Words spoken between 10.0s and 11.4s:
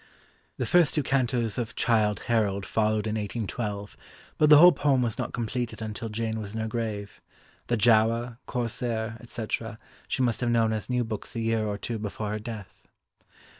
she must have known as new books a